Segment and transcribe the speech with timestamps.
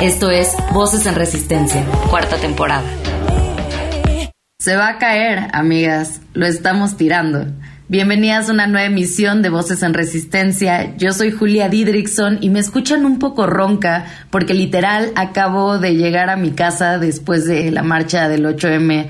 [0.00, 2.88] Esto es Voces en Resistencia, cuarta temporada.
[4.60, 7.46] Se va a caer, amigas, lo estamos tirando.
[7.88, 10.96] Bienvenidas a una nueva emisión de Voces en Resistencia.
[10.98, 16.30] Yo soy Julia Didrikson y me escuchan un poco ronca porque literal acabo de llegar
[16.30, 19.08] a mi casa después de la marcha del 8M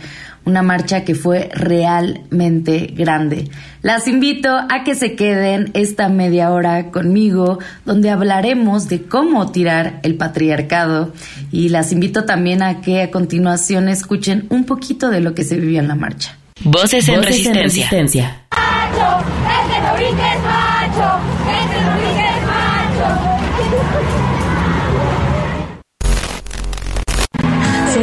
[0.48, 3.50] una marcha que fue realmente grande.
[3.82, 10.00] Las invito a que se queden esta media hora conmigo, donde hablaremos de cómo tirar
[10.02, 11.12] el patriarcado
[11.52, 15.56] y las invito también a que a continuación escuchen un poquito de lo que se
[15.56, 16.36] vivió en la marcha.
[16.64, 18.46] Voces en resistencia.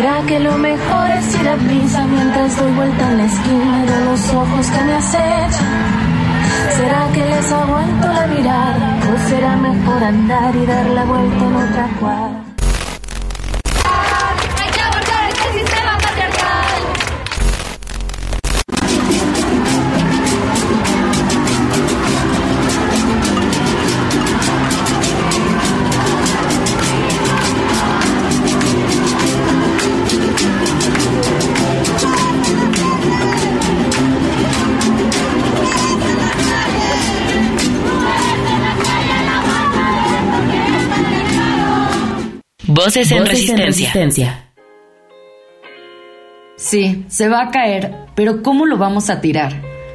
[0.06, 4.06] ¿Será que lo mejor es ir a prisa mientras doy vuelta en la esquina de
[4.06, 5.50] los ojos que me acechan?
[6.78, 11.56] ¿Será que les aguanto la mirada o será mejor andar y dar la vuelta en
[11.56, 12.55] otra cuadra?
[42.86, 44.44] Voces en, resistencia.
[46.56, 49.54] Sí, se va a caer, pero ¿cómo lo vamos a tirar?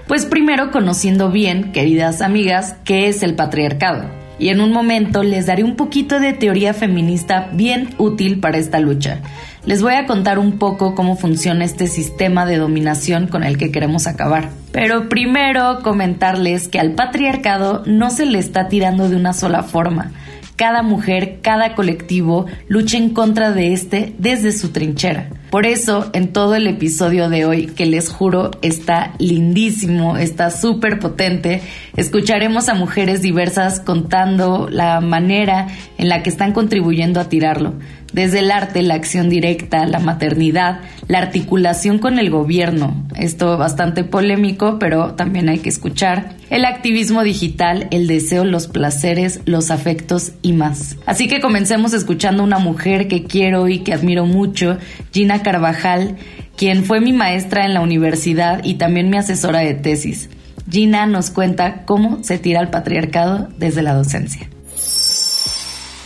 [0.08, 4.10] Pues primero conociendo bien, queridas amigas, qué es el patriarcado.
[4.40, 8.80] Y en un momento les daré un poquito de teoría feminista bien útil para esta
[8.80, 9.20] lucha.
[9.64, 13.70] Les voy a contar un poco cómo funciona este sistema de dominación con el que
[13.70, 14.48] queremos acabar.
[14.72, 20.10] Pero primero comentarles que al patriarcado no se le está tirando de una sola forma
[20.60, 25.30] cada mujer, cada colectivo lucha en contra de este desde su trinchera.
[25.48, 30.98] Por eso, en todo el episodio de hoy, que les juro está lindísimo, está súper
[30.98, 31.62] potente,
[31.96, 37.72] escucharemos a mujeres diversas contando la manera en la que están contribuyendo a tirarlo
[38.12, 44.04] desde el arte, la acción directa, la maternidad, la articulación con el gobierno, esto bastante
[44.04, 50.32] polémico, pero también hay que escuchar, el activismo digital, el deseo, los placeres, los afectos
[50.42, 50.96] y más.
[51.06, 54.78] Así que comencemos escuchando a una mujer que quiero y que admiro mucho,
[55.12, 56.16] Gina Carvajal,
[56.56, 60.28] quien fue mi maestra en la universidad y también mi asesora de tesis.
[60.70, 64.48] Gina nos cuenta cómo se tira el patriarcado desde la docencia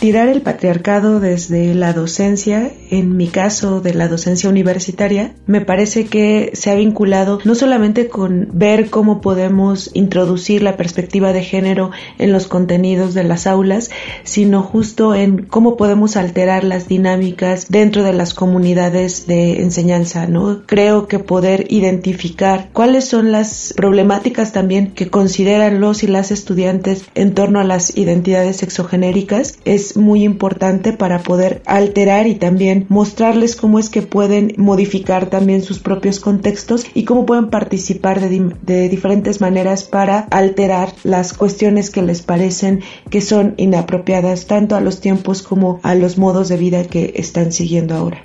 [0.05, 6.05] tirar el patriarcado desde la docencia, en mi caso de la docencia universitaria, me parece
[6.05, 11.89] que se ha vinculado no solamente con ver cómo podemos introducir la perspectiva de género
[12.19, 13.89] en los contenidos de las aulas,
[14.23, 20.67] sino justo en cómo podemos alterar las dinámicas dentro de las comunidades de enseñanza, ¿no?
[20.67, 27.05] Creo que poder identificar cuáles son las problemáticas también que consideran los y las estudiantes
[27.15, 33.55] en torno a las identidades sexogenéricas es muy importante para poder alterar y también mostrarles
[33.55, 38.89] cómo es que pueden modificar también sus propios contextos y cómo pueden participar de, de
[38.89, 44.99] diferentes maneras para alterar las cuestiones que les parecen que son inapropiadas tanto a los
[44.99, 48.23] tiempos como a los modos de vida que están siguiendo ahora.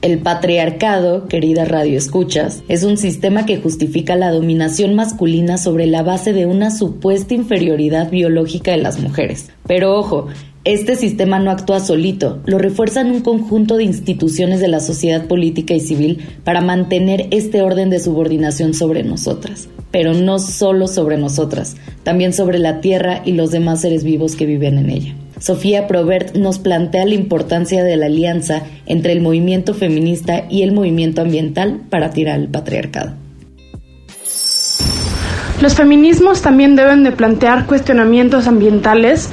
[0.00, 6.04] El patriarcado, querida radio escuchas, es un sistema que justifica la dominación masculina sobre la
[6.04, 9.50] base de una supuesta inferioridad biológica de las mujeres.
[9.66, 10.28] Pero ojo,
[10.62, 15.74] este sistema no actúa solito, lo refuerzan un conjunto de instituciones de la sociedad política
[15.74, 19.68] y civil para mantener este orden de subordinación sobre nosotras.
[19.90, 21.74] Pero no solo sobre nosotras,
[22.04, 25.14] también sobre la tierra y los demás seres vivos que viven en ella.
[25.40, 30.72] Sofía Probert nos plantea la importancia de la alianza entre el movimiento feminista y el
[30.72, 33.12] movimiento ambiental para tirar el patriarcado.
[35.60, 39.28] Los feminismos también deben de plantear cuestionamientos ambientales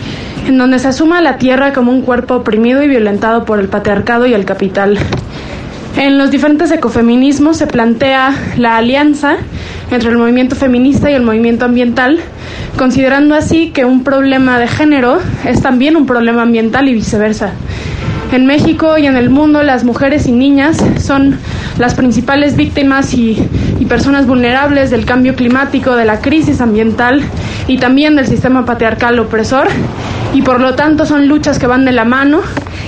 [0.48, 4.25] en donde se asuma la tierra como un cuerpo oprimido y violentado por el patriarcado
[4.25, 4.98] y el capital.
[5.98, 9.38] En los diferentes ecofeminismos se plantea la alianza
[9.91, 12.19] entre el movimiento feminista y el movimiento ambiental,
[12.77, 17.51] considerando así que un problema de género es también un problema ambiental y viceversa.
[18.31, 21.37] En México y en el mundo las mujeres y niñas son
[21.77, 23.47] las principales víctimas y,
[23.87, 27.21] personas vulnerables del cambio climático, de la crisis ambiental
[27.67, 29.67] y también del sistema patriarcal opresor
[30.33, 32.41] y por lo tanto son luchas que van de la mano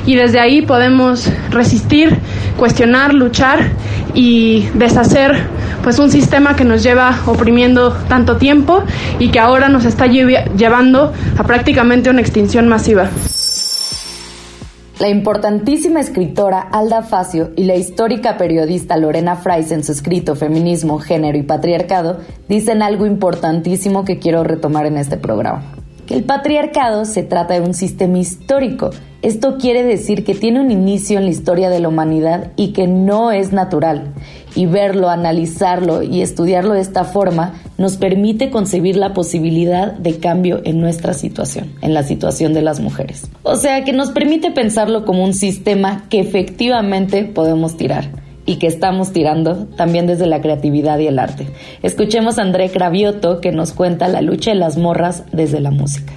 [0.07, 2.17] y desde ahí podemos resistir,
[2.57, 3.69] cuestionar, luchar
[4.15, 5.43] y deshacer
[5.87, 8.83] pues un sistema que nos lleva oprimiendo tanto tiempo
[9.19, 13.09] y que ahora nos está llevando a prácticamente una extinción masiva.
[14.99, 20.99] La importantísima escritora Alda Facio y la histórica periodista Lorena Frais en su escrito Feminismo,
[20.99, 22.17] Género y Patriarcado
[22.49, 25.63] dicen algo importantísimo que quiero retomar en este programa.
[26.05, 28.89] Que el patriarcado se trata de un sistema histórico.
[29.21, 32.87] Esto quiere decir que tiene un inicio en la historia de la humanidad y que
[32.87, 34.13] no es natural
[34.55, 40.61] y verlo, analizarlo y estudiarlo de esta forma nos permite concebir la posibilidad de cambio
[40.63, 43.29] en nuestra situación, en la situación de las mujeres.
[43.43, 48.09] O sea que nos permite pensarlo como un sistema que efectivamente podemos tirar
[48.45, 51.47] y que estamos tirando también desde la creatividad y el arte.
[51.83, 56.13] Escuchemos a André Cravioto que nos cuenta la lucha de las morras desde la música.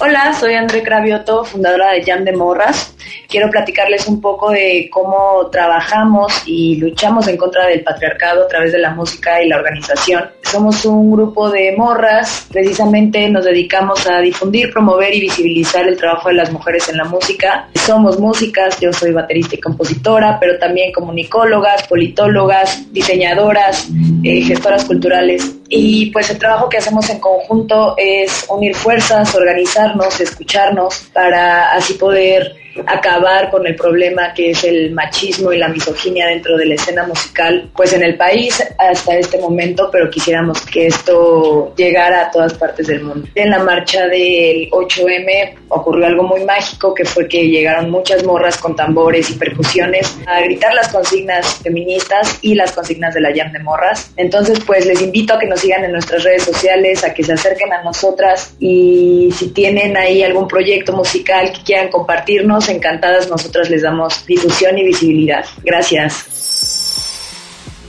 [0.00, 2.89] Hola, soy André Cravioto, fundadora de Jam de Morras
[3.30, 8.72] quiero platicarles un poco de cómo trabajamos y luchamos en contra del patriarcado a través
[8.72, 10.24] de la música y la organización.
[10.42, 16.28] Somos un grupo de morras, precisamente nos dedicamos a difundir, promover y visibilizar el trabajo
[16.28, 17.68] de las mujeres en la música.
[17.74, 23.88] Somos músicas, yo soy baterista y compositora, pero también comunicólogas, politólogas, diseñadoras,
[24.24, 25.59] eh, gestoras culturales.
[25.72, 31.94] Y pues el trabajo que hacemos en conjunto es unir fuerzas, organizarnos, escucharnos para así
[31.94, 32.56] poder
[32.86, 37.06] acabar con el problema que es el machismo y la misoginia dentro de la escena
[37.06, 42.54] musical, pues en el país hasta este momento, pero quisiéramos que esto llegara a todas
[42.54, 43.28] partes del mundo.
[43.34, 48.56] En la marcha del 8M ocurrió algo muy mágico, que fue que llegaron muchas morras
[48.58, 53.52] con tambores y percusiones a gritar las consignas feministas y las consignas de la Jam
[53.52, 54.12] de Morras.
[54.16, 57.32] Entonces, pues les invito a que nos sigan en nuestras redes sociales, a que se
[57.32, 63.70] acerquen a nosotras y si tienen ahí algún proyecto musical que quieran compartirnos, encantadas nosotras
[63.70, 65.44] les damos difusión y visibilidad.
[65.62, 66.26] Gracias.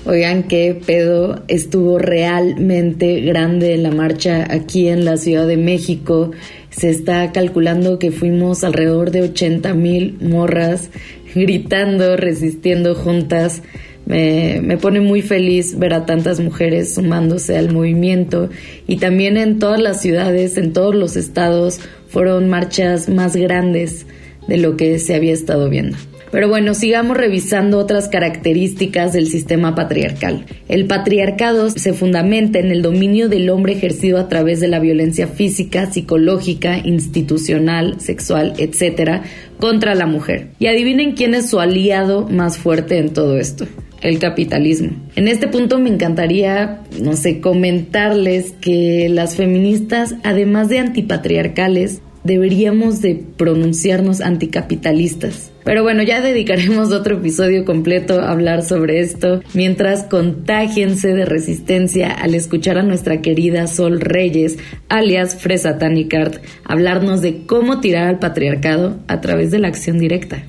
[0.04, 6.32] Oigan, qué pedo estuvo realmente grande la marcha aquí en la Ciudad de México.
[6.72, 10.90] Se está calculando que fuimos alrededor de 80 mil morras
[11.36, 13.62] gritando, resistiendo juntas.
[14.12, 18.50] Me, pone muy feliz ver a tantas mujeres sumándose al movimiento
[18.86, 21.80] y también en todas las ciudades, en todos los estados,
[22.10, 24.06] fueron marchas más grandes
[24.50, 25.96] de lo que se había estado viendo.
[26.30, 30.46] Pero bueno, sigamos revisando otras características del sistema patriarcal.
[30.68, 35.28] El patriarcado se fundamenta en el dominio del hombre ejercido a través de la violencia
[35.28, 39.22] física, psicológica, institucional, sexual, etc.,
[39.58, 40.50] contra la mujer.
[40.60, 43.68] Y adivinen quién es su aliado más fuerte en todo esto
[44.02, 44.92] el capitalismo.
[45.16, 53.02] En este punto me encantaría, no sé, comentarles que las feministas, además de antipatriarcales, deberíamos
[53.02, 55.52] de pronunciarnos anticapitalistas.
[55.64, 62.12] Pero bueno, ya dedicaremos otro episodio completo a hablar sobre esto, mientras contágiense de resistencia
[62.12, 64.58] al escuchar a nuestra querida Sol Reyes,
[64.90, 70.44] alias Fresa Tanicart, hablarnos de cómo tirar al patriarcado a través de la acción directa.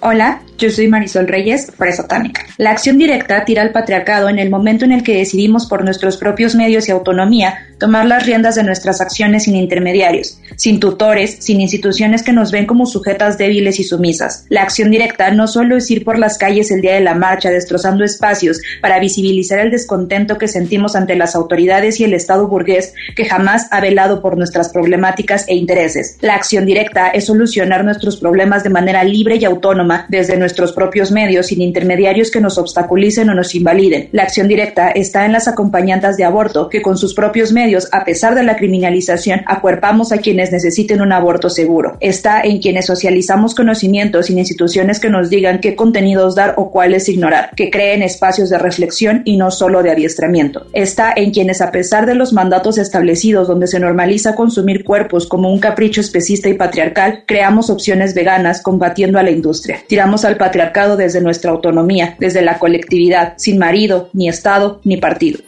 [0.00, 2.42] Hola, yo soy Marisol Reyes, presotánica.
[2.58, 6.16] La acción directa tira al patriarcado en el momento en el que decidimos por nuestros
[6.16, 11.60] propios medios y autonomía tomar las riendas de nuestras acciones sin intermediarios, sin tutores, sin
[11.60, 14.46] instituciones que nos ven como sujetas débiles y sumisas.
[14.48, 17.50] La acción directa no solo es ir por las calles el día de la marcha
[17.50, 22.94] destrozando espacios para visibilizar el descontento que sentimos ante las autoridades y el Estado burgués
[23.16, 26.18] que jamás ha velado por nuestras problemáticas e intereses.
[26.20, 31.10] La acción directa es solucionar nuestros problemas de manera libre y autónoma desde nuestros propios
[31.10, 34.10] medios sin intermediarios que nos obstaculicen o nos invaliden.
[34.12, 38.04] La acción directa está en las acompañantes de aborto que con sus propios medios, a
[38.04, 41.96] pesar de la criminalización, acuerpamos a quienes necesiten un aborto seguro.
[42.00, 47.08] Está en quienes socializamos conocimientos sin instituciones que nos digan qué contenidos dar o cuáles
[47.08, 50.66] ignorar, que creen espacios de reflexión y no solo de adiestramiento.
[50.74, 55.50] Está en quienes, a pesar de los mandatos establecidos donde se normaliza consumir cuerpos como
[55.50, 59.78] un capricho especista y patriarcal, creamos opciones veganas combatiendo a la industria.
[59.88, 65.40] Tiramos patriarcado desde nuestra autonomía, desde la colectividad, sin marido, ni Estado, ni partido.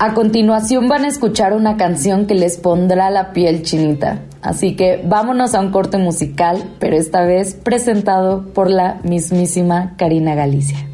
[0.00, 4.20] A continuación van a escuchar una canción que les pondrá la piel chinita.
[4.42, 10.36] Así que vámonos a un corte musical, pero esta vez presentado por la mismísima Karina
[10.36, 10.87] Galicia.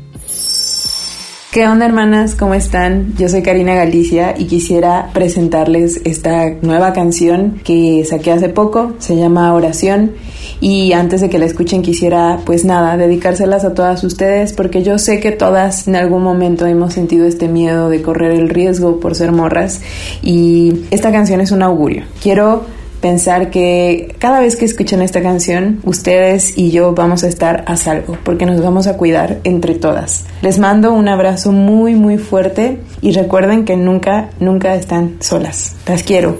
[1.54, 2.34] ¿Qué onda hermanas?
[2.34, 3.14] ¿Cómo están?
[3.16, 9.14] Yo soy Karina Galicia y quisiera presentarles esta nueva canción que saqué hace poco, se
[9.14, 10.14] llama Oración
[10.60, 14.98] y antes de que la escuchen quisiera pues nada, dedicárselas a todas ustedes porque yo
[14.98, 19.14] sé que todas en algún momento hemos sentido este miedo de correr el riesgo por
[19.14, 19.80] ser morras
[20.22, 22.02] y esta canción es un augurio.
[22.20, 22.64] Quiero
[23.04, 27.76] pensar que cada vez que escuchen esta canción, ustedes y yo vamos a estar a
[27.76, 30.24] salvo, porque nos vamos a cuidar entre todas.
[30.40, 35.76] Les mando un abrazo muy, muy fuerte y recuerden que nunca, nunca están solas.
[35.86, 36.38] Las quiero.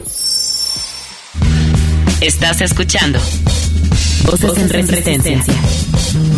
[2.23, 3.18] Estás escuchando
[4.25, 5.37] Voces, en resistencia.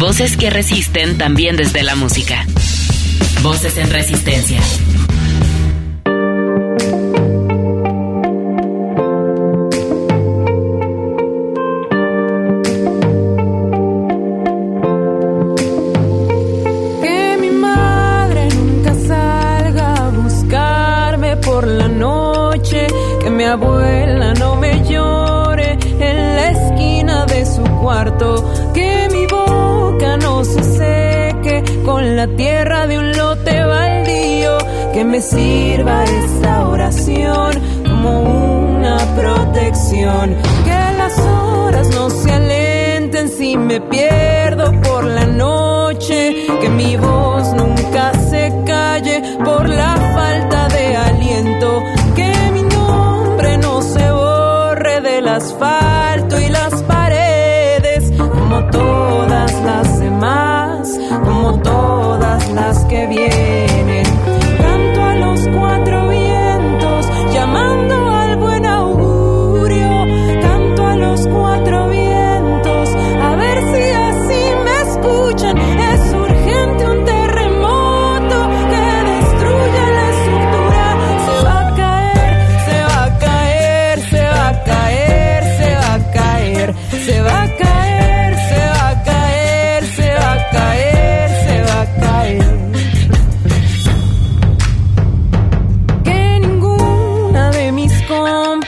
[0.00, 2.44] Voces que resisten también desde la música.
[3.44, 4.58] Voces en resistencia.
[32.24, 34.56] Tierra de un lote baldío,
[34.94, 37.50] que me sirva esta oración
[37.84, 46.46] como una protección, que las horas no se alenten si me pierdo por la noche,
[46.60, 51.82] que mi voz nunca se calle por la falta de aliento,
[52.14, 55.85] que mi nombre no se borre del asfalto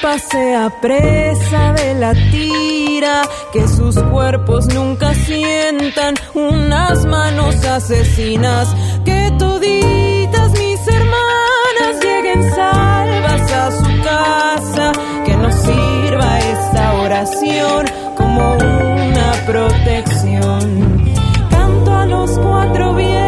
[0.00, 8.68] sea presa de la tira, que sus cuerpos nunca sientan unas manos asesinas,
[9.04, 14.92] que toditas mis hermanas lleguen salvas a su casa,
[15.26, 17.86] que nos sirva esta oración
[18.16, 21.12] como una protección.
[21.50, 23.27] Canto a los cuatro vientos,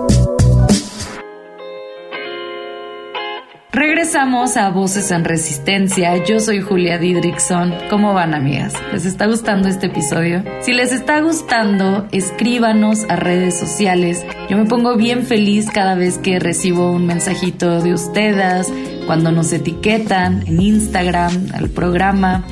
[4.01, 6.25] Regresamos a Voces en Resistencia.
[6.25, 7.71] Yo soy Julia Didrickson.
[7.87, 8.73] ¿Cómo van, amigas?
[8.91, 10.43] ¿Les está gustando este episodio?
[10.61, 14.25] Si les está gustando, escríbanos a redes sociales.
[14.49, 18.73] Yo me pongo bien feliz cada vez que recibo un mensajito de ustedes,
[19.05, 22.43] cuando nos etiquetan en Instagram al programa.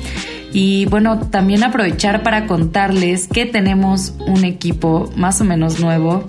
[0.52, 6.28] Y bueno, también aprovechar para contarles que tenemos un equipo más o menos nuevo.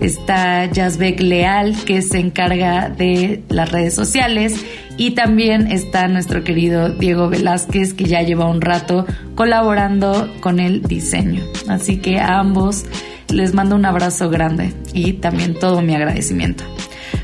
[0.00, 4.62] Está Jasbeck Leal, que se encarga de las redes sociales.
[4.98, 10.82] Y también está nuestro querido Diego Velázquez, que ya lleva un rato colaborando con el
[10.82, 11.42] diseño.
[11.68, 12.84] Así que a ambos
[13.30, 16.64] les mando un abrazo grande y también todo mi agradecimiento.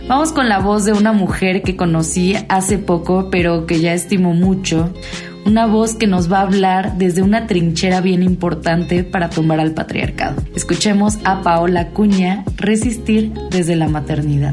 [0.08, 4.32] Vamos con la voz de una mujer que conocí hace poco, pero que ya estimo
[4.32, 4.94] mucho.
[5.48, 9.72] Una voz que nos va a hablar desde una trinchera bien importante para tumbar al
[9.72, 10.42] patriarcado.
[10.54, 14.52] Escuchemos a Paola Cuña resistir desde la maternidad.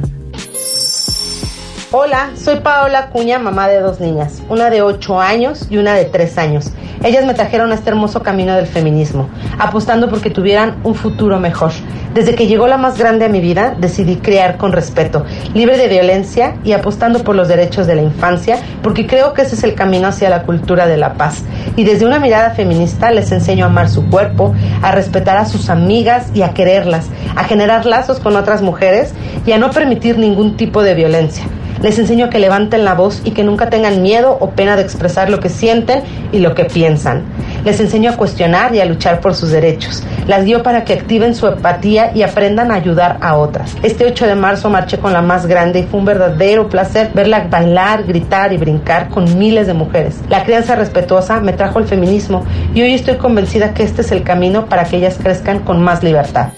[1.97, 6.03] Hola, soy Paola Cuña, mamá de dos niñas, una de 8 años y una de
[6.03, 6.73] 3 años.
[7.05, 11.71] Ellas me trajeron este hermoso camino del feminismo, apostando porque tuvieran un futuro mejor.
[12.13, 15.23] Desde que llegó la más grande a mi vida, decidí crear con respeto,
[15.53, 19.55] libre de violencia y apostando por los derechos de la infancia, porque creo que ese
[19.55, 21.45] es el camino hacia la cultura de la paz.
[21.77, 25.69] Y desde una mirada feminista les enseño a amar su cuerpo, a respetar a sus
[25.69, 29.13] amigas y a quererlas, a generar lazos con otras mujeres
[29.45, 31.45] y a no permitir ningún tipo de violencia.
[31.81, 35.29] Les enseño que levanten la voz y que nunca tengan miedo o pena de expresar
[35.29, 36.01] lo que sienten
[36.31, 37.23] y lo que piensan.
[37.63, 40.03] Les enseño a cuestionar y a luchar por sus derechos.
[40.27, 43.75] Las guío para que activen su empatía y aprendan a ayudar a otras.
[43.83, 47.47] Este 8 de marzo marché con la más grande y fue un verdadero placer verla
[47.49, 50.19] bailar, gritar y brincar con miles de mujeres.
[50.29, 54.23] La crianza respetuosa me trajo el feminismo y hoy estoy convencida que este es el
[54.23, 56.49] camino para que ellas crezcan con más libertad.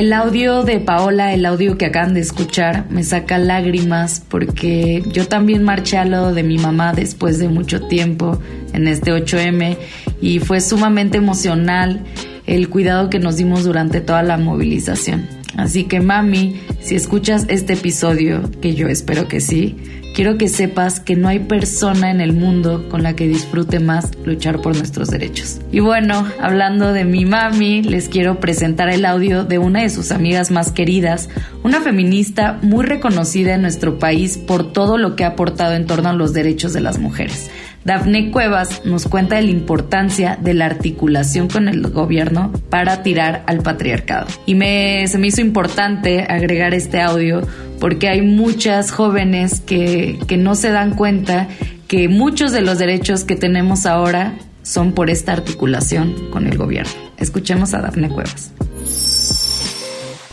[0.00, 5.28] El audio de Paola, el audio que acaban de escuchar, me saca lágrimas porque yo
[5.28, 8.40] también marché al lado de mi mamá después de mucho tiempo
[8.72, 9.76] en este 8M
[10.22, 12.00] y fue sumamente emocional
[12.46, 15.39] el cuidado que nos dimos durante toda la movilización.
[15.56, 19.76] Así que mami, si escuchas este episodio, que yo espero que sí,
[20.14, 24.10] quiero que sepas que no hay persona en el mundo con la que disfrute más
[24.24, 25.60] luchar por nuestros derechos.
[25.72, 30.12] Y bueno, hablando de mi mami, les quiero presentar el audio de una de sus
[30.12, 31.28] amigas más queridas,
[31.62, 36.10] una feminista muy reconocida en nuestro país por todo lo que ha aportado en torno
[36.10, 37.50] a los derechos de las mujeres.
[37.84, 43.42] Dafne Cuevas nos cuenta de la importancia de la articulación con el gobierno para tirar
[43.46, 44.26] al patriarcado.
[44.46, 47.42] Y me, se me hizo importante agregar este audio
[47.78, 51.48] porque hay muchas jóvenes que, que no se dan cuenta
[51.88, 56.92] que muchos de los derechos que tenemos ahora son por esta articulación con el gobierno.
[57.16, 58.52] Escuchemos a Dafne Cuevas.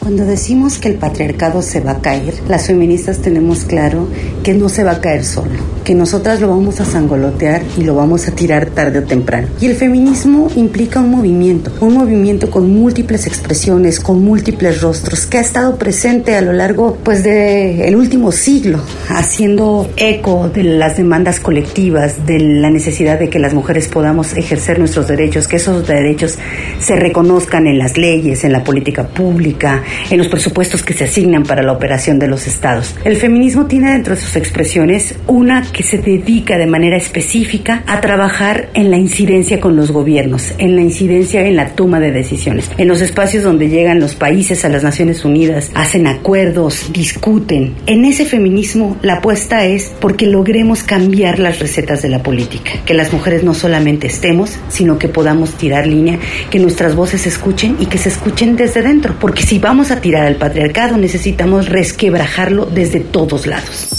[0.08, 4.08] Cuando decimos que el patriarcado se va a caer, las feministas tenemos claro
[4.42, 5.52] que no se va a caer solo,
[5.84, 9.50] que nosotras lo vamos a sangolotear y lo vamos a tirar tarde o temprano.
[9.60, 15.40] Y el feminismo implica un movimiento, un movimiento con múltiples expresiones, con múltiples rostros, que
[15.40, 21.42] ha estado presente a lo largo pues de último siglo, haciendo eco de las demandas
[21.42, 26.38] colectivas, de la necesidad de que las mujeres podamos ejercer nuestros derechos, que esos derechos
[26.80, 31.44] se reconozcan en las leyes, en la política pública, en los presupuestos que se asignan
[31.44, 32.96] para la operación de los estados.
[33.04, 38.02] El feminismo tiene dentro de sus expresiones una que se dedica de manera específica a
[38.02, 42.70] trabajar en la incidencia con los gobiernos, en la incidencia en la toma de decisiones,
[42.78, 47.76] en los espacios donde llegan los países a las Naciones Unidas, hacen acuerdos, discuten.
[47.86, 52.94] En ese feminismo la apuesta es porque logremos cambiar las recetas de la política, que
[52.94, 57.78] las mujeres no solamente estemos, sino que podamos tirar línea, que nuestras voces se escuchen
[57.80, 62.66] y que se escuchen desde dentro, porque si vamos a tirar al patriarcado, necesitamos resquebrajarlo
[62.66, 63.90] desde todos lados.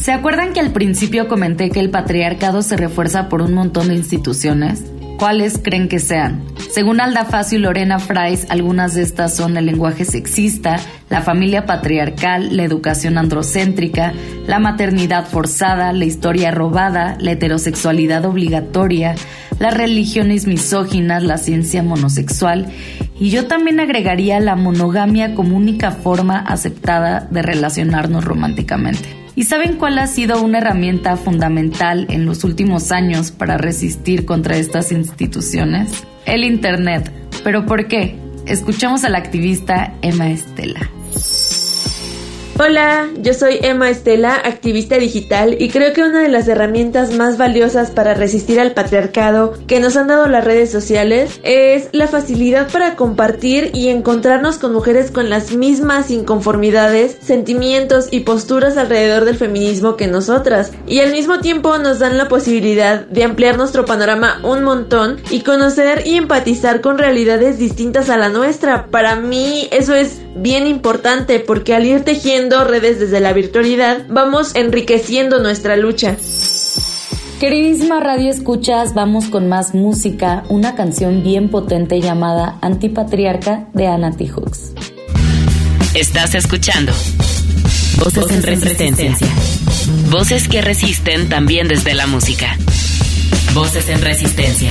[0.00, 3.94] ¿Se acuerdan que al principio comenté que el patriarcado se refuerza por un montón de
[3.94, 4.82] instituciones?
[5.18, 6.42] ¿Cuáles creen que sean?
[6.72, 11.66] Según Alda Facio y Lorena Frais, algunas de estas son el lenguaje sexista, la familia
[11.66, 14.12] patriarcal, la educación androcéntrica,
[14.46, 19.14] la maternidad forzada, la historia robada, la heterosexualidad obligatoria,
[19.60, 22.66] las religiones misóginas, la ciencia monosexual
[23.22, 29.08] y yo también agregaría la monogamia como única forma aceptada de relacionarnos románticamente.
[29.36, 34.56] ¿Y saben cuál ha sido una herramienta fundamental en los últimos años para resistir contra
[34.56, 36.02] estas instituciones?
[36.26, 37.12] El Internet.
[37.44, 38.16] ¿Pero por qué?
[38.44, 40.90] Escuchamos a la activista Emma Estela.
[42.58, 47.38] Hola, yo soy Emma Estela, activista digital, y creo que una de las herramientas más
[47.38, 52.70] valiosas para resistir al patriarcado que nos han dado las redes sociales es la facilidad
[52.70, 59.36] para compartir y encontrarnos con mujeres con las mismas inconformidades, sentimientos y posturas alrededor del
[59.36, 64.40] feminismo que nosotras, y al mismo tiempo nos dan la posibilidad de ampliar nuestro panorama
[64.44, 68.88] un montón y conocer y empatizar con realidades distintas a la nuestra.
[68.88, 74.54] Para mí eso es bien importante porque al ir tejiendo redes desde la virtualidad vamos
[74.54, 76.16] enriqueciendo nuestra lucha.
[77.40, 84.12] Queridísima Radio Escuchas, vamos con más música, una canción bien potente llamada Antipatriarca de Anna
[84.12, 84.28] T.
[84.28, 84.72] Hooks.
[85.94, 86.92] Estás escuchando
[87.98, 89.14] Voces, en resistencia.
[90.10, 92.56] Voces que resisten también desde la música.
[93.54, 94.70] Voces en Resistencia.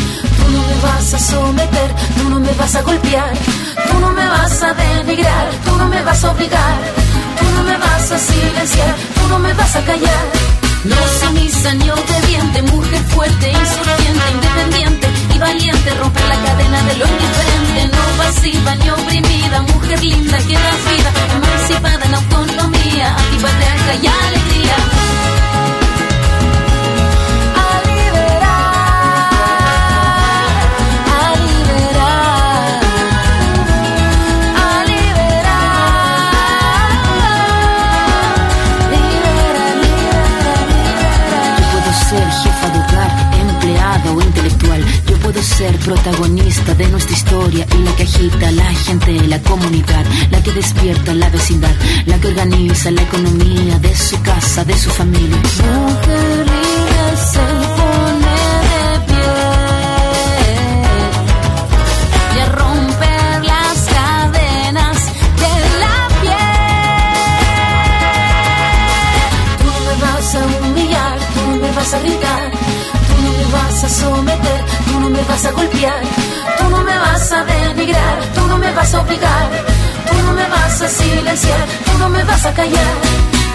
[0.41, 3.33] tú no me vas a someter, tú no me vas a golpear,
[3.87, 6.75] tú no me vas a denigrar, tú no me vas a obligar,
[7.39, 10.25] tú no me vas a silenciar, tú no me vas a callar.
[10.83, 14.60] No sumisa ni obediente, mujer fuerte, insurgente, independiente
[50.61, 55.37] despierta la vecindad, la que organiza la economía de su casa, de su familia.
[55.37, 57.45] Mujer libre se
[57.77, 58.37] pone
[58.71, 59.33] de pie
[62.35, 64.97] y a romper las cadenas
[65.43, 66.59] de la piel.
[69.61, 72.51] Tú no me vas a humillar, tú no me vas a gritar,
[73.07, 76.01] tú no me vas a someter, tú no me vas a golpear,
[76.57, 79.49] tú no me vas a denigrar, tú no me vas a obligar,
[80.51, 81.65] vas a silenciar,
[81.99, 82.93] no me vas a callar.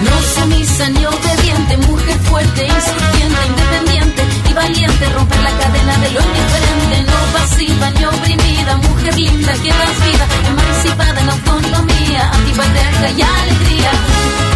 [0.00, 6.20] No sumisa ni obediente, mujer fuerte, insurgente, independiente y valiente, romper la cadena de lo
[6.20, 13.22] indiferente, no pasiva ni oprimida, mujer linda que das vida, emancipada en autonomía, antipatriarca y
[13.22, 14.55] alegría.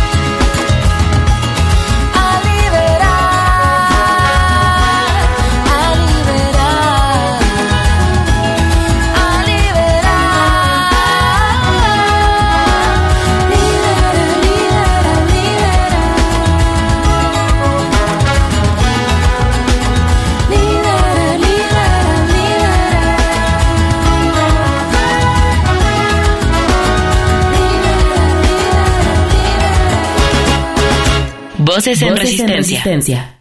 [31.71, 32.57] Voces en Voces en resistencia.
[32.57, 33.37] resistencia.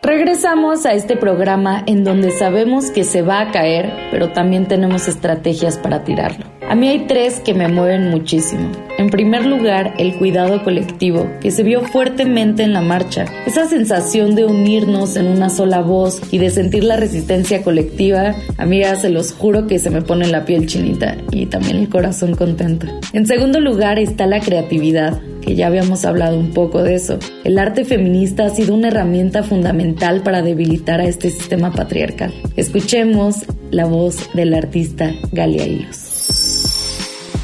[0.00, 5.08] Regresamos a este programa en donde sabemos que se va a caer, pero también tenemos
[5.08, 6.46] estrategias para tirarlo.
[6.68, 8.70] A mí hay tres que me mueven muchísimo.
[9.04, 13.26] En primer lugar, el cuidado colectivo, que se vio fuertemente en la marcha.
[13.44, 19.02] Esa sensación de unirnos en una sola voz y de sentir la resistencia colectiva, amigas,
[19.02, 22.86] se los juro que se me pone la piel chinita y también el corazón contento.
[23.12, 27.18] En segundo lugar está la creatividad, que ya habíamos hablado un poco de eso.
[27.44, 32.32] El arte feminista ha sido una herramienta fundamental para debilitar a este sistema patriarcal.
[32.56, 36.03] Escuchemos la voz del artista Galia Hilos.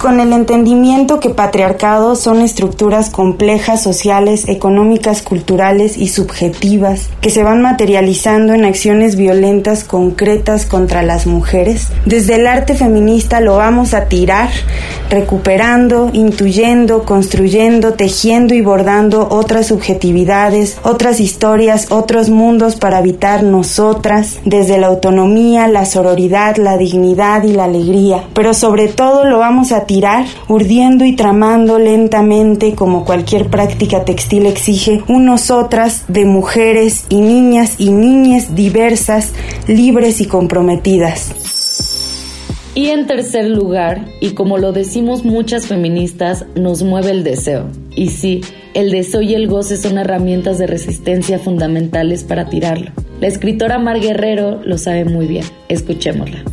[0.01, 7.43] Con el entendimiento que patriarcado son estructuras complejas sociales, económicas, culturales y subjetivas que se
[7.43, 11.89] van materializando en acciones violentas concretas contra las mujeres.
[12.07, 14.49] Desde el arte feminista lo vamos a tirar,
[15.11, 24.39] recuperando, intuyendo, construyendo, tejiendo y bordando otras subjetividades, otras historias, otros mundos para habitar nosotras,
[24.47, 28.25] desde la autonomía, la sororidad, la dignidad y la alegría.
[28.33, 34.47] Pero sobre todo lo vamos a tirar, urdiendo y tramando lentamente como cualquier práctica textil
[34.47, 39.33] exige, unos otras de mujeres y niñas y niñas diversas,
[39.67, 41.35] libres y comprometidas.
[42.77, 47.67] Y en tercer lugar, y como lo decimos muchas feministas, nos mueve el deseo.
[47.97, 48.43] Y sí,
[48.75, 52.93] el deseo y el goce son herramientas de resistencia fundamentales para tirarlo.
[53.21, 55.45] La escritora Mar Guerrero lo sabe muy bien.
[55.69, 56.45] Escuchémosla.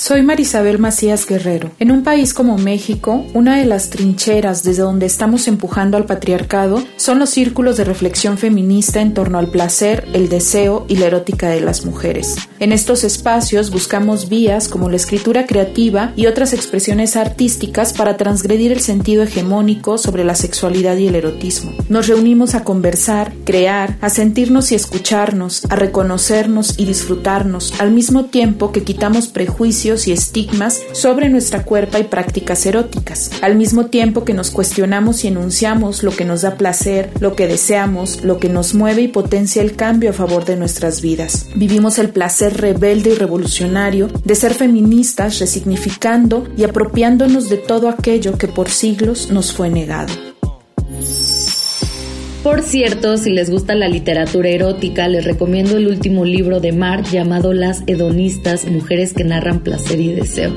[0.00, 1.72] Soy Marisabel Macías Guerrero.
[1.80, 6.84] En un país como México, una de las trincheras desde donde estamos empujando al patriarcado
[6.94, 11.48] son los círculos de reflexión feminista en torno al placer, el deseo y la erótica
[11.48, 12.36] de las mujeres.
[12.60, 18.70] En estos espacios buscamos vías como la escritura creativa y otras expresiones artísticas para transgredir
[18.70, 21.72] el sentido hegemónico sobre la sexualidad y el erotismo.
[21.88, 28.26] Nos reunimos a conversar, crear, a sentirnos y escucharnos, a reconocernos y disfrutarnos, al mismo
[28.26, 34.24] tiempo que quitamos prejuicios y estigmas sobre nuestra cuerpa y prácticas eróticas, al mismo tiempo
[34.24, 38.50] que nos cuestionamos y enunciamos lo que nos da placer, lo que deseamos, lo que
[38.50, 41.46] nos mueve y potencia el cambio a favor de nuestras vidas.
[41.54, 48.36] Vivimos el placer rebelde y revolucionario de ser feministas, resignificando y apropiándonos de todo aquello
[48.36, 50.27] que por siglos nos fue negado.
[52.42, 57.02] Por cierto, si les gusta la literatura erótica, les recomiendo el último libro de Mar
[57.02, 60.54] llamado Las Hedonistas, Mujeres que narran placer y deseo.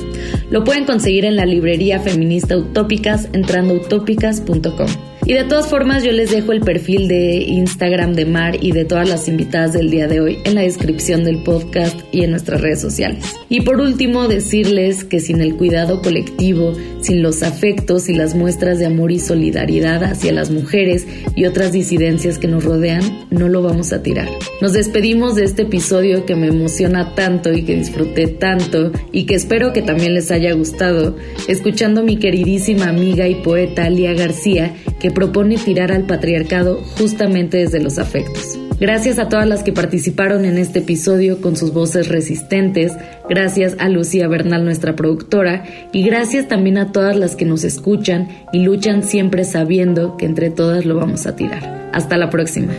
[0.51, 5.10] Lo pueden conseguir en la librería feminista Utópicas entrando a utópicas.com.
[5.31, 8.83] Y de todas formas yo les dejo el perfil de Instagram de Mar y de
[8.83, 12.59] todas las invitadas del día de hoy en la descripción del podcast y en nuestras
[12.59, 13.23] redes sociales.
[13.47, 18.77] Y por último decirles que sin el cuidado colectivo, sin los afectos y las muestras
[18.77, 23.61] de amor y solidaridad hacia las mujeres y otras disidencias que nos rodean, no lo
[23.61, 24.27] vamos a tirar.
[24.59, 29.35] Nos despedimos de este episodio que me emociona tanto y que disfruté tanto y que
[29.35, 31.15] espero que también les haya gustado,
[31.47, 37.57] escuchando a mi queridísima amiga y poeta Lía García, que propone tirar al patriarcado justamente
[37.57, 38.57] desde los afectos.
[38.79, 42.93] Gracias a todas las que participaron en este episodio con sus voces resistentes,
[43.29, 48.29] gracias a Lucía Bernal, nuestra productora, y gracias también a todas las que nos escuchan
[48.51, 51.91] y luchan siempre sabiendo que entre todas lo vamos a tirar.
[51.93, 52.73] Hasta la próxima.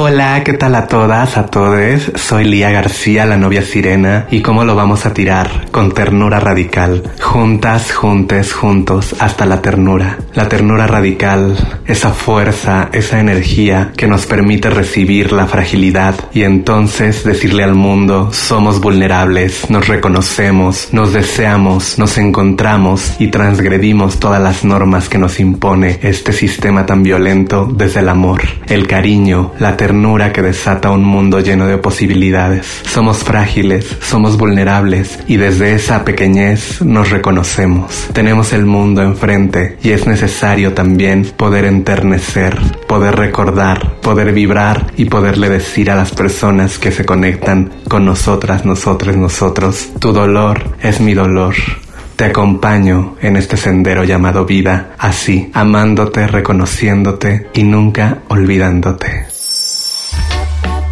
[0.00, 2.12] Hola, ¿qué tal a todas, a todes?
[2.14, 7.02] Soy Lía García, la novia sirena, y cómo lo vamos a tirar, con ternura radical,
[7.20, 10.18] juntas, juntes, juntos, hasta la ternura.
[10.34, 17.24] La ternura radical, esa fuerza, esa energía que nos permite recibir la fragilidad y entonces
[17.24, 24.64] decirle al mundo, somos vulnerables, nos reconocemos, nos deseamos, nos encontramos y transgredimos todas las
[24.64, 30.34] normas que nos impone este sistema tan violento desde el amor, el cariño, la ternura
[30.34, 32.82] que desata un mundo lleno de posibilidades.
[32.86, 38.08] Somos frágiles, somos vulnerables y desde esa pequeñez nos reconocemos.
[38.12, 45.06] Tenemos el mundo enfrente y es necesario también poder enternecer, poder recordar, poder vibrar y
[45.06, 51.00] poderle decir a las personas que se conectan con nosotras, nosotros, nosotros, tu dolor es
[51.00, 51.54] mi dolor.
[52.14, 59.37] Te acompaño en este sendero llamado vida, así, amándote, reconociéndote y nunca olvidándote.